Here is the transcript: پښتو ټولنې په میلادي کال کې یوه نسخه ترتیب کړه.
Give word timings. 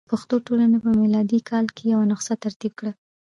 پښتو 0.09 0.35
ټولنې 0.45 0.77
په 0.85 0.89
میلادي 0.99 1.39
کال 1.49 1.65
کې 1.75 1.83
یوه 1.93 2.05
نسخه 2.11 2.35
ترتیب 2.43 2.73
کړه. 2.79 2.91